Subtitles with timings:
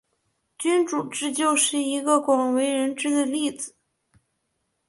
[0.57, 3.75] 君主制就是一个广为人知的例子。